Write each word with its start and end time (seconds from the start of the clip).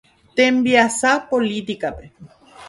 Tembiasa 0.37 1.11
políticape. 1.29 2.05